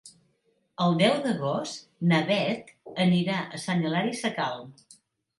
El 0.83 0.95
deu 0.99 1.17
d'agost 1.25 1.83
na 2.11 2.21
Beth 2.29 2.71
anirà 3.05 3.35
a 3.41 3.61
Sant 3.65 3.85
Hilari 3.89 4.15
Sacalm. 4.21 4.73